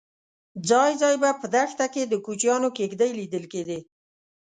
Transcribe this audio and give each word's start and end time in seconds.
ځای 0.69 0.91
ځای 1.01 1.15
به 1.21 1.29
په 1.41 1.47
دښته 1.55 1.85
کې 1.93 2.03
د 2.07 2.13
کوچیانو 2.25 2.69
کېږدۍ 2.77 3.11
لیدل 3.19 3.43
کېدې. 3.53 3.79